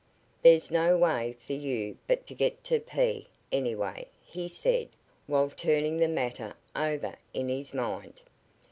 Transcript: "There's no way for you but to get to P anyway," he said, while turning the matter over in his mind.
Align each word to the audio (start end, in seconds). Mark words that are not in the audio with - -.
"There's 0.41 0.71
no 0.71 0.97
way 0.97 1.37
for 1.45 1.53
you 1.53 1.95
but 2.07 2.25
to 2.25 2.33
get 2.33 2.63
to 2.63 2.79
P 2.79 3.27
anyway," 3.51 4.07
he 4.25 4.47
said, 4.47 4.89
while 5.27 5.51
turning 5.51 5.97
the 5.97 6.07
matter 6.07 6.55
over 6.75 7.15
in 7.35 7.49
his 7.49 7.71
mind. 7.71 8.21